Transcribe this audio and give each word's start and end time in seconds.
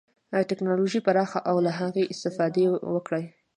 ټکنالوژي 0.49 0.99
پراخه 1.05 1.39
او 1.49 1.55
له 1.65 1.71
هغې 1.79 2.03
استفاده 2.13 2.63
وکړي. 2.93 3.25